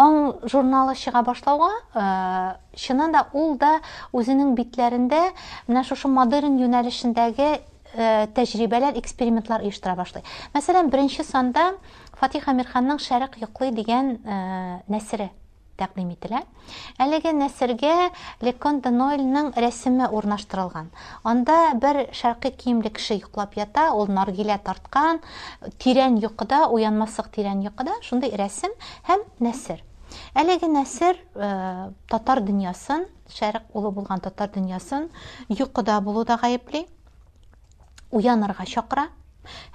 аң 0.00 0.48
журналы 0.48 0.94
чыга 0.96 1.22
башлауга 1.26 2.56
чыннан 2.72 3.12
да 3.12 3.26
ул 3.34 3.58
да 3.60 3.80
үзенең 4.12 4.54
битләрендә 4.56 5.20
менә 5.66 5.84
шушы 5.84 6.08
модерн 6.08 6.56
юнәлешендәге 6.62 7.58
тәҗрибәләр 8.36 8.96
экспериментлар 9.00 9.66
оештыра 9.66 9.96
башлый 9.98 10.24
мәсәлән 10.54 10.88
беренче 10.88 11.24
санда 11.24 11.74
фатих 12.20 12.48
амирханның 12.48 13.00
шәрык 13.02 13.36
йоклый 13.42 13.72
дигән 13.76 14.16
нәсере 14.88 15.30
тәкъдим 15.77 16.11
ителә. 16.13 16.43
Әлеге 17.01 17.33
нәсергә 17.33 18.11
лекон 18.41 18.81
де 18.81 18.91
нойльның 18.93 19.53
рәсеме 19.57 20.09
урнаштырылган. 20.09 20.91
Анда 21.23 21.73
бер 21.75 22.05
шәрқи 22.13 22.53
киемле 22.57 22.91
кеше 22.93 23.17
йоклап 23.21 23.57
ята 23.57 23.89
ул 23.93 24.07
наргилә 24.07 24.59
тарткан 24.63 25.21
тирән 25.79 26.19
йокыда 26.21 26.67
уянмаслык 26.69 27.31
тирән 27.33 27.63
йокыда 27.65 27.97
шундый 28.01 28.35
рәсем 28.37 28.71
һәм 29.09 29.25
нәсер. 29.39 29.83
Әлеге 30.37 30.69
нәсер 30.69 31.17
татар 31.33 32.41
дөньясын 32.45 33.07
шәрык 33.33 33.73
улы 33.73 33.91
булган 33.91 34.21
татар 34.21 34.51
дөньясын 34.53 35.09
йокыда 35.49 35.99
булуда 36.01 36.37
гаепли 36.41 36.85
уянырга 38.11 38.65
чакыра 38.69 39.07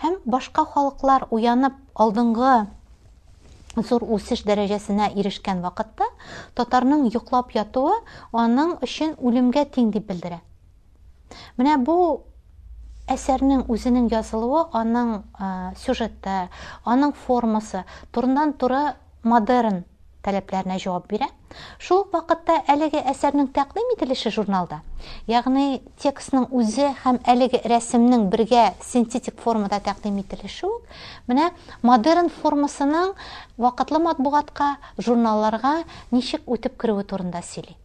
һәм 0.03 0.21
башка 0.25 0.65
халыклар 0.65 1.27
уянып 1.31 1.75
алдынгы 1.95 2.53
зур 3.77 4.05
үсеш 4.05 4.45
дәрәҗәсенә 4.49 5.11
ирешкән 5.19 5.61
вакытта 5.63 6.09
татарның 6.59 7.09
йоклап 7.13 7.53
ятуы 7.55 7.95
аның 8.33 8.79
өчен 8.83 9.15
үлемгә 9.19 9.67
тиң 9.75 9.93
дип 9.95 10.09
белдерә. 10.09 10.41
Менә 11.59 11.77
бу 11.85 11.99
әсәрнең 13.09 13.67
үзенең 13.73 14.09
язылуы 14.13 14.67
аның 14.77 15.13
сюжеты 15.81 16.49
аның 16.85 17.15
формасы 17.27 17.85
турыдан 18.13 18.55
туры 18.61 18.83
модерн 19.23 19.85
таләпләренә 20.29 20.79
җавап 20.85 21.09
бирә. 21.11 21.33
Шул 21.81 22.05
ук 22.05 22.13
вакытта 22.13 22.61
әлеге 22.69 23.01
әсәрнең 23.09 23.51
тәкъдим 23.57 23.97
ителеше 23.97 24.31
журналда 24.31 24.83
ягъни 25.29 25.81
текстның 26.03 26.49
үзе 26.55 26.91
һәм 27.05 27.21
әлеге 27.29 27.61
рәсемнең 27.71 28.29
бергә 28.33 28.65
синтетик 28.85 29.39
формада 29.41 29.81
тәкъдим 29.85 30.19
ителеше 30.23 30.69
үк 30.69 30.97
менә 31.31 31.51
модерн 31.83 32.31
формасының 32.41 33.15
вакытлы 33.59 34.01
матбугатка 34.05 34.75
журналларга 34.99 35.83
ничек 36.11 36.43
үтеп 36.47 36.79
керүе 36.81 37.05
турында 37.05 37.43
сөйли. 37.43 37.77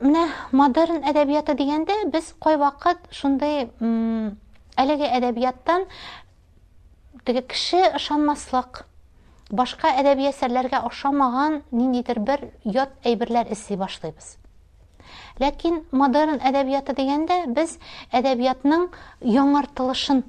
Менә 0.00 0.26
модерн 0.52 1.04
әдәбияты 1.08 1.56
дигәндә 1.56 2.02
без 2.12 2.34
кайвакыт 2.42 3.08
шундый 3.12 3.70
әлеге 4.76 5.08
әдәбияттан 5.20 5.86
теге 7.24 7.42
кеше 7.42 7.80
ышанмаслык 7.96 8.84
башка 9.50 9.92
әдәби 10.00 10.28
әсәрләргә 10.30 10.82
охшамаган 10.88 11.60
ниндидер 11.70 12.18
бер 12.20 12.48
ят 12.64 12.94
әйберләр 13.04 13.50
эзли 13.52 13.76
башлыйбыз. 13.78 14.36
Ләкин 15.38 15.82
модерн 15.92 16.40
әдәбияты 16.40 16.96
дигәндә 16.96 17.44
без 17.54 17.76
әдәбиятның 18.10 18.88
яңартылышын 19.22 20.24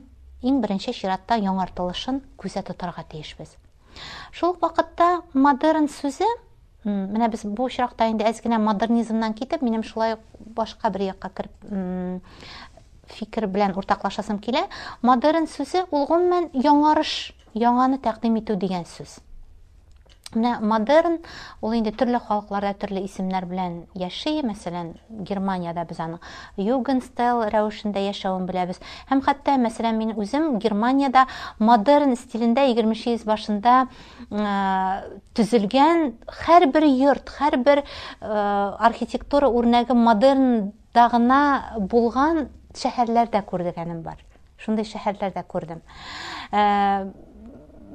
иң 0.46 0.60
беренче 0.62 0.94
чиратта 0.94 1.38
яңартылышын 1.42 2.22
күзә 2.38 2.64
тотарга 2.68 3.04
тиешбез. 3.10 3.56
Шул 4.32 4.58
вакытта 4.62 5.24
модерн 5.34 5.88
сүзе 5.90 6.28
менә 6.86 7.30
без 7.32 7.44
бу 7.44 7.68
очракта 7.68 8.08
инде 8.12 8.28
әз 8.28 8.44
генә 8.44 8.60
модернизмнан 8.62 9.34
китеп 9.34 9.64
минем 9.66 9.84
шулай 9.84 10.18
башка 10.40 10.92
бер 10.94 11.08
якка 11.10 11.30
кереп 11.30 12.22
фикер 13.08 13.48
белән 13.48 13.74
уртаклашасым 13.80 14.40
килә. 14.44 14.68
Модерн 15.02 15.48
сүзе 15.48 15.86
ул 15.92 16.06
гомумән 16.06 16.50
яңарыш 16.54 17.34
яңаны 17.54 18.02
тәкъдим 18.04 18.42
итү 18.42 18.58
дигән 18.60 18.86
сүз 18.90 19.20
менә 20.36 20.58
модерн 20.60 21.18
ул 21.64 21.74
инде 21.78 21.94
төрле 21.96 22.20
халыкларда 22.20 22.74
төрле 22.82 23.04
исемнәр 23.06 23.46
белән 23.48 23.78
яши 23.96 24.42
мәсәлән 24.44 24.94
германияда 25.28 25.86
без 25.88 26.00
аны 26.04 26.20
югенстайл 26.58 27.46
рәвешендә 27.48 28.04
яшәвен 28.04 28.46
беләбез. 28.50 28.82
Һәм 29.10 29.22
хәтта 29.24 29.56
мәсәлән 29.62 29.98
мин 29.98 30.14
үзем 30.20 30.58
германияда 30.60 31.28
модерн 31.60 32.18
стилендә 32.20 32.68
егерменче 32.68 33.16
йөз 33.16 33.24
башында 33.28 33.88
төзелгән 35.38 36.18
һәрбер 36.44 36.88
йорт 36.92 37.32
һәрбер 37.40 37.86
архитектура 38.20 39.48
үрнәге 39.48 39.96
модернда 39.96 41.08
гына 41.14 41.42
булган 41.80 42.50
шәһәрләрдә 42.76 43.46
күргәнем 43.48 44.04
бар. 44.04 44.20
Шундый 44.58 44.86
шәһәрләрдә 44.90 45.44
күрдем. 45.48 45.82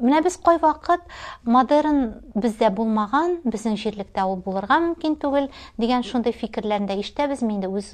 Менә 0.02 0.22
без 0.24 0.36
кайвакыт 0.36 1.04
модерн 1.44 2.00
бездә 2.34 2.70
булмаган 2.74 3.38
безнең 3.44 3.78
җирлектә 3.80 4.24
ул 4.28 4.40
булырга 4.44 4.80
мөмкин 4.82 5.16
түгел 5.22 5.48
дигән 5.80 6.04
шундый 6.06 6.34
фикерләрне 6.36 6.90
дә 6.90 6.98
ишетәбез 7.00 7.42
мин 7.46 7.62
дә 7.62 7.70
үз 7.70 7.92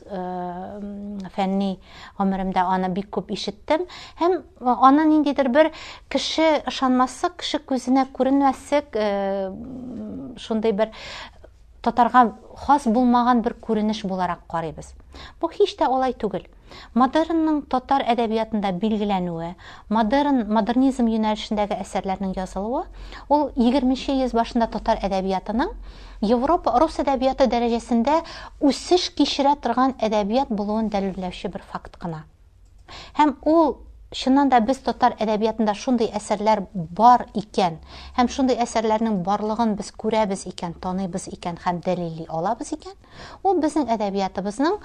фәнни 1.36 1.70
гомеремдә 2.18 2.64
аны 2.64 2.90
бик 2.96 3.10
күп 3.14 3.32
ишеттем 3.36 3.86
һәм 4.20 4.40
аны 4.60 5.06
ниндидер 5.12 5.52
бер 5.52 5.72
кеше 6.08 6.62
ышанмаслык 6.66 7.38
кеше 7.42 7.60
күзенә 7.68 8.08
күренмәслек 8.16 8.96
шундый 10.38 10.72
бер 10.72 10.92
татарга 11.88 12.28
хас 12.66 12.86
булмаган 12.86 13.42
бер 13.42 13.56
күренеш 13.64 14.04
буларак 14.06 14.46
карыйбыз 14.52 14.94
бу 15.40 15.50
һич 15.56 15.74
тә 15.80 15.88
алай 15.88 16.14
түгел 16.14 16.46
модернның 17.00 17.62
татар 17.72 18.04
әдәбиятында 18.12 18.72
билгеләнүе 18.82 19.54
модерн 19.94 20.42
модернизм 20.52 21.08
юнәлешендәге 21.08 21.78
әсәрләрнең 21.84 22.34
язылуы 22.36 22.84
ул 23.32 23.48
егерменче 23.56 24.16
йөз 24.18 24.36
башында 24.36 24.68
татар 24.74 25.00
әдәбиятының 25.08 25.72
европа 26.28 26.76
рус 26.82 27.00
әдәбияты 27.04 27.48
дәрәҗәсендә 27.48 28.20
үсеш 28.60 29.10
кичерә 29.18 29.56
торган 29.64 29.96
әдәбият 29.98 30.52
булуын 30.52 30.92
дәлилләүче 30.92 31.52
бер 31.54 31.64
факт 31.72 31.96
кына 32.02 32.24
һәм 33.18 33.36
ул 33.48 33.76
чыннан 34.10 34.48
да 34.48 34.60
без 34.64 34.78
татар 34.80 35.12
әдәбиятында 35.20 35.74
шундый 35.76 36.08
әсәрләр 36.16 36.62
бар 36.72 37.26
икән 37.36 37.76
һәм 38.16 38.30
шундый 38.32 38.56
әсәрләрнең 38.64 39.18
барлыгын 39.26 39.74
без 39.76 39.90
күрәбез 40.02 40.46
икән 40.48 40.72
таныйбыз 40.80 41.28
икән 41.34 41.58
һәм 41.64 41.82
дәлилли 41.84 42.24
алабыз 42.28 42.72
икән 42.78 42.96
ул 43.44 43.60
безнең 43.60 43.92
әдәбиятыбызның 43.98 44.78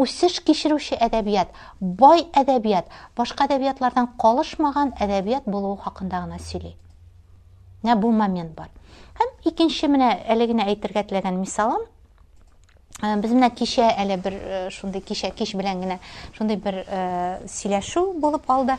үсеш 0.00 0.40
кичерүче 0.48 0.96
әдәбият 1.08 1.52
бай 1.80 2.24
әдәбият 2.42 2.88
башка 3.16 3.44
әдәбиятлардан 3.50 4.14
калышмаган 4.24 4.94
әдәбият 4.96 5.44
булуы 5.44 5.76
хакында 5.84 6.24
гына 6.24 6.40
сөйли 6.40 6.74
менә 7.84 8.00
бу 8.00 8.12
момент 8.16 8.56
бар 8.56 8.72
һәм 9.20 9.36
икенче 9.52 9.92
менә 9.92 10.14
әле 10.32 10.48
генә 10.48 10.70
әйтергә 10.72 11.04
теләгән 11.10 11.36
мисалым 11.44 11.84
без 13.00 13.32
менә 13.32 13.50
кичә 13.56 13.86
әле 14.02 14.16
бер 14.20 14.36
шундый 14.74 15.00
кичә 15.00 15.32
кич 15.34 15.54
белән 15.56 15.80
генә 15.84 15.98
шундый 16.36 16.56
бер 16.60 16.82
сөйләшү 17.48 18.04
булып 18.20 18.48
алды. 18.50 18.76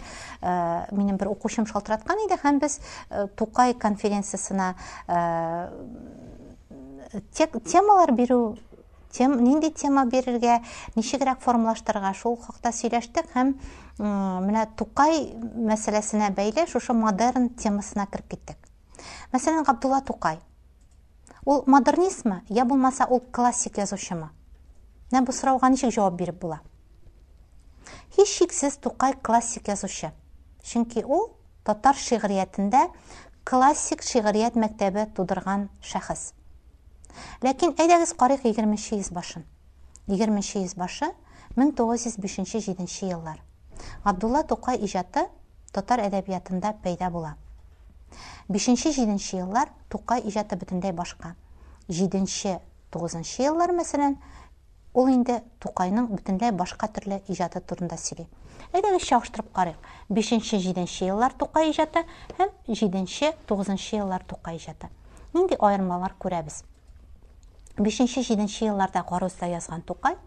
Минем 0.91 1.17
бер 1.17 1.31
укучым 1.31 1.67
шалтыраткан 1.69 2.25
иде 2.25 2.37
һәм 2.43 2.59
без 2.61 2.79
тукай 3.35 3.73
конференциясына 3.73 4.75
темалар 7.31 8.13
бирү 8.15 8.41
тем 9.11 9.35
нинди 9.43 9.69
тема 9.75 10.05
бирергә 10.07 10.61
ничегрәк 10.95 11.41
формалаштырырга 11.43 12.13
шул 12.15 12.37
хакта 12.39 12.71
сөйләштек 12.71 13.27
һәм 13.35 13.55
менә 13.99 14.67
тукай 14.79 15.25
мәсьәләсенә 15.55 16.31
бәйле 16.37 16.65
шушы 16.71 16.95
модерн 16.95 17.49
темасына 17.59 18.07
кереп 18.11 18.31
киттек. 18.31 18.57
Мәсәлән 19.33 19.67
габдулла 19.67 20.01
тукай. 20.07 20.39
Ул 21.45 21.63
модернистмы 21.67 22.41
я 22.49 22.65
булмаса 22.65 23.07
ул 23.09 23.21
классик 23.31 23.77
язучымы 23.77 24.29
менә 25.11 25.23
бу 25.25 25.35
сорауга 25.35 25.69
ничек 25.69 25.93
җавап 25.95 26.17
биреп 26.19 26.39
була? 26.41 26.61
Һич 28.17 28.27
шиксез 28.27 28.77
тукай 28.77 29.13
классик 29.13 29.67
язучы 29.67 30.11
чөнки 30.63 31.03
ул 31.03 31.31
татар 31.63 31.95
шигъриятендә 31.95 32.87
классик 33.43 34.03
шигърият 34.03 34.55
мәктәбе 34.55 35.07
тудырган 35.15 35.69
шәхес 35.81 36.31
ләкин 37.41 37.75
әйдәгез 37.77 38.13
карыйк 38.13 38.45
егерменче 38.45 38.95
йөз 38.99 39.11
башын 39.11 39.47
егерменче 40.07 40.61
йөз 40.61 40.75
башы 40.77 41.11
мең 41.57 41.73
тугыз 41.75 42.05
йөз 42.07 42.17
бишенче 42.21 42.59
җиденче 42.63 43.09
еллар. 43.11 43.39
Габдулла 44.03 44.43
тукай 44.47 44.79
иҗаты 44.79 45.25
татар 45.73 46.03
әдәбиятында 46.05 46.75
пәйда 46.83 47.09
була. 47.11 47.35
Бишенче 48.49 48.91
җиденче 48.91 49.37
еллар 49.41 49.71
тукай 49.89 50.21
иҗаты 50.27 50.55
бөтенләй 50.55 50.93
башка. 50.93 51.35
Җиденче 51.89 52.59
тугызынчы 52.91 53.43
еллар 53.43 53.73
мәсәлән 53.75 54.17
ул 54.93 55.11
инде 55.11 55.41
тукайның 55.59 56.07
бөтенләй 56.13 56.51
башка 56.51 56.87
төрле 56.87 57.21
иҗаты 57.27 57.61
турында 57.61 57.97
сөйли. 57.97 58.27
Әйдәгез 58.73 59.07
чагыштырып 59.07 59.51
карыйк. 59.55 59.77
Бишенче 60.09 60.59
җиденче 60.59 61.11
еллар 61.11 61.33
тукай 61.33 61.71
иҗаты 61.71 62.05
һәм 62.39 62.49
җиденче 62.67 63.35
тугызынчы 63.47 63.97
еллар 64.03 64.23
тукай 64.27 64.57
иҗаты 64.59 64.89
нинди 65.33 65.55
аермалар 65.59 66.15
күрәбез? 66.19 66.63
Бишенче 67.77 68.21
җиденче 68.21 68.65
елларда 68.65 69.03
гарузда 69.07 69.47
язган 69.47 69.81
тукай 69.81 70.17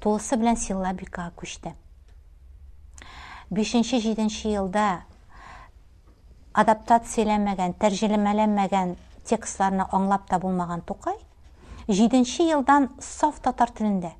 тулысы 0.00 0.36
белән 0.36 0.56
силлабикага 0.56 1.32
күчте. 1.36 1.74
Бишенче 3.50 4.00
җиденче 4.00 4.52
елда 4.54 5.04
адаптацияләнмәгән 6.55 7.75
тәрҗемәләнмәгән 7.81 8.95
текстларны 9.27 9.85
аңлап 9.91 10.27
та 10.29 10.39
булмаган 10.39 10.81
тукай 10.87 11.17
җиденче 11.87 12.47
елдан 12.49 12.89
саф 12.99 13.39
татар 13.41 13.71
телендә 13.71 14.11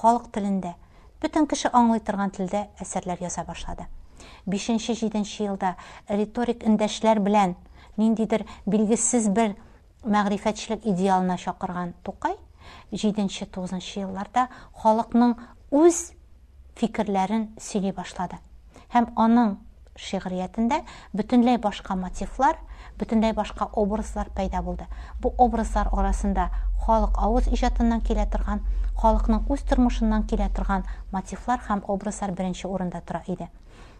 халык 0.00 0.30
телендә 0.34 0.74
бөтен 1.22 1.46
кеше 1.46 1.70
аңлый 1.72 2.00
торган 2.00 2.30
телдә 2.30 2.66
әсәрләр 2.80 3.22
яза 3.24 3.44
башлады 3.48 3.86
бишенче 4.46 4.94
җиденче 4.94 5.44
елда 5.44 5.74
риторик 6.08 6.64
эндәшләр 6.66 7.20
белән 7.20 7.56
ниндидер 7.96 8.46
билгесез 8.66 9.28
бер 9.28 9.56
мәгърифәтчелек 10.04 10.86
идеалына 10.86 11.36
чакырган 11.38 11.94
тукай 12.04 12.36
җиденче 12.92 13.46
тугызынчы 13.46 14.00
елларда 14.04 14.48
халыкның 14.82 15.34
үз 15.70 16.12
фикерләрен 16.80 17.50
сөйли 17.60 17.92
башлады 17.96 18.40
һәм 18.94 19.10
аның 19.16 19.56
шигъриятендә 19.95 20.81
бөтенләй 21.13 21.57
башка 21.57 21.95
мотивлар 21.95 22.57
бөтенләй 22.99 23.33
башка 23.33 23.69
образлар 23.73 24.29
пайда 24.35 24.61
булды 24.61 24.87
бу 25.21 25.33
образлар 25.37 25.89
арасында 25.91 26.49
халык 26.85 27.17
авыз 27.17 27.47
иҗатыннан 27.47 28.01
килә 28.01 28.27
торган 28.31 28.61
халыкның 28.99 29.47
үз 29.51 29.63
тормышыннан 29.69 30.23
килә 30.29 30.49
торган 30.55 30.85
мотивлар 31.11 31.63
һәм 31.67 31.83
образлар 31.91 32.31
беренче 32.31 32.67
урында 32.67 33.01
тора 33.01 33.23
иде. 33.27 33.49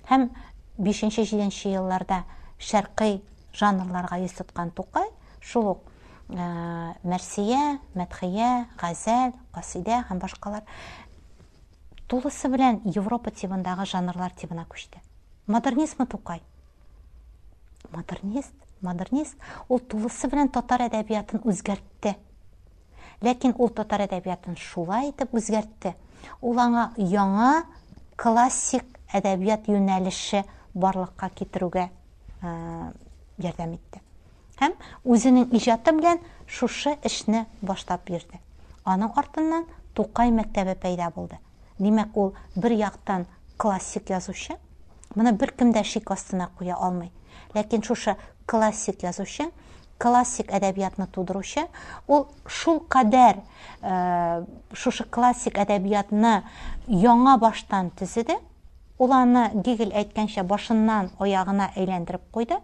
Һәм 0.10 0.29
бишенче 0.77 1.25
җиденче 1.25 1.73
елларда 1.73 2.23
шәрқи 2.60 3.21
жанрларга 3.53 4.19
йөз 4.23 4.38
тоткан 4.39 4.71
тукай 4.71 5.10
шул 5.41 5.71
ук 5.75 5.91
мәрсия 6.29 7.79
мәдхия 7.93 8.67
газәл 8.81 9.36
касыйда 9.53 10.03
һәм 10.10 10.21
башкалар 10.23 10.63
тулысы 12.08 12.49
белән 12.49 12.81
европа 12.86 13.31
тибындагы 13.31 13.86
жанрлар 13.86 14.31
тибына 14.38 14.65
күчте. 14.69 15.05
Модернизмы 15.47 16.05
тукай 16.05 16.41
модернист 17.91 18.53
модернист 18.81 19.36
ул 19.69 19.79
тулысы 19.79 20.29
белән 20.31 20.49
татар 20.49 20.86
әдәбиятын 20.88 21.43
үзгәртте 21.45 22.15
ләкин 23.25 23.55
ул 23.58 23.69
татар 23.69 24.05
әдәбиятын 24.08 24.58
шулай 24.60 25.12
итеп 25.12 25.34
үзгәртте 25.38 25.95
ул 26.41 26.60
аңа 26.60 26.89
яңа 26.97 27.51
классик 28.17 28.86
әдәбият 29.13 29.69
юнәлеше 29.71 30.43
барлыкка 30.73 31.29
китерүгә 31.29 31.89
ярдәм 32.41 33.77
итте 33.77 34.01
һәм 34.60 34.75
үзенең 35.03 35.55
иҗаты 35.55 35.93
белән 35.95 36.21
шушы 36.47 36.97
эшне 37.03 37.45
баштап 37.62 38.05
бирде 38.10 38.39
аның 38.86 39.13
артыннан 39.21 39.65
тукай 39.97 40.31
мәктәбе 40.36 40.75
пәйда 40.81 41.10
булды 41.15 41.39
димәк 41.79 42.17
ул 42.17 42.34
бер 42.55 42.75
яктан 42.79 43.25
классик 43.58 44.10
язучы 44.10 44.58
Моны 45.15 45.32
беркем 45.32 45.71
дә 45.71 45.84
шик 45.84 46.12
астына 46.12 46.49
куя 46.58 46.75
алмый. 46.75 47.12
Ләкин 47.56 47.84
шушы 47.84 48.17
классик 48.45 49.04
язучы, 49.04 49.49
классик 49.97 50.51
әдәбиятны 50.51 51.08
тудыручы, 51.08 51.67
ул 52.08 52.28
шул 52.47 52.82
кадәр 52.82 53.39
шушы 54.73 55.06
классик 55.08 55.58
әдәбиятны 55.63 56.41
яңа 56.88 57.38
баштан 57.39 57.91
төзеде. 57.95 58.38
Ул 58.99 59.12
аны 59.12 59.49
Гегель 59.63 59.91
әйткәнчә 59.91 60.43
башыннан 60.47 61.10
аягына 61.19 61.71
әйләндереп 61.75 62.30
куйды. 62.32 62.60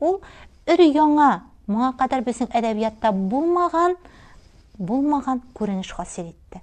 Ул 0.00 0.20
өр 0.66 0.80
яңа, 0.82 1.44
моңа 1.66 1.92
кадәр 1.98 2.24
безнең 2.26 2.50
әдәбиятта 2.54 3.12
булмаган, 3.12 3.94
булмаган 4.78 5.42
күренеш 5.54 5.92
хасил 5.94 6.32
итте. 6.32 6.62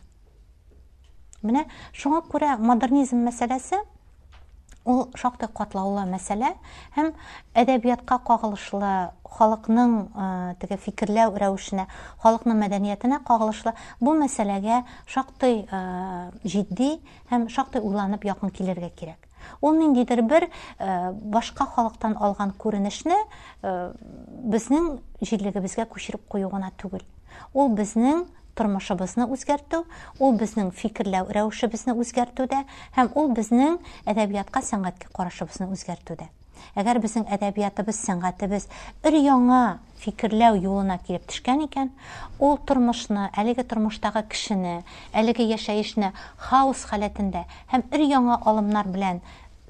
Менә 1.44 1.68
шуңа 1.94 2.24
күрә 2.28 2.58
модернизм 2.60 3.24
мәсьәләсе 3.28 3.80
ул 4.87 5.09
шактый 5.15 5.49
катлаулы 5.55 6.05
мәсьәлә 6.11 6.53
һәм 6.97 7.13
әдәбиятка 7.55 8.19
кагылышлы 8.27 8.93
халыкның 9.33 9.95
теге 10.61 10.79
фикерләү 10.83 11.37
рәвешенә 11.39 11.87
халыкның 12.25 12.59
мәдәниятенә 12.65 13.21
кагылышлы 13.27 13.75
бу 14.01 14.17
мәсьәләгә 14.19 14.83
шактый 15.07 15.63
җитди 16.45 16.97
һәм 17.31 17.49
шактый 17.49 17.85
уйланып 17.85 18.27
якын 18.27 18.51
килергә 18.51 18.91
кирәк 18.99 19.31
ул 19.63 19.79
ниндидер 19.79 20.23
бер 20.27 20.49
башка 20.79 21.67
халыктан 21.77 22.17
алган 22.19 22.53
күренешне 22.59 23.17
безнең 23.63 24.97
җирлегебезгә 25.23 25.87
күчереп 25.95 26.27
кую 26.29 26.51
гына 26.51 26.73
түгел 26.83 27.07
ул 27.55 27.71
безнең 27.75 28.27
тормышыбызны 28.58 29.28
үзгәртү 29.34 29.84
ул 30.20 30.38
безнең 30.40 30.72
фикерләү 30.76 31.30
рәвешебезне 31.38 31.96
үзгәртүдә 32.02 32.64
һәм 32.98 33.14
ул 33.16 33.32
безнең 33.38 33.78
әдәбиятка 34.10 34.64
сәнгатькә 34.66 35.14
карашыбызны 35.14 35.70
үзгәртүдә. 35.74 36.28
Әгәр 36.78 37.00
безнең 37.02 37.28
әдәбиятыбыз 37.34 38.00
сәнгатебез 38.06 38.68
өр 39.06 39.18
яңа 39.18 39.62
фикерләү 40.02 40.60
юлына 40.62 40.98
килеп 41.06 41.28
төшкән 41.30 41.64
икән 41.68 41.92
ул 42.44 42.58
тормышны 42.70 43.30
әлеге 43.38 43.66
тормыштагы 43.66 44.24
кешене 44.32 44.80
әлеге 45.14 45.46
яшәешне 45.50 46.12
хаос 46.50 46.86
халәтендә 46.90 47.46
һәм 47.74 47.86
өр 47.94 48.06
яңа 48.06 48.40
алымнар 48.50 48.90
белән 48.94 49.22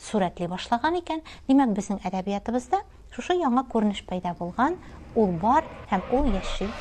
сурәтли 0.10 0.48
башлаган 0.52 1.00
икән 1.02 1.24
димәк 1.50 1.76
безнең 1.78 2.02
әдәбиятыбызда 2.08 2.84
шушы 3.16 3.40
яңа 3.40 3.68
күренеш 3.72 4.04
пайда 4.08 4.36
булган 4.40 4.80
ул 5.16 5.38
бар 5.44 5.68
һәм 5.92 6.10
ул 6.14 6.34
яши. 6.36 6.72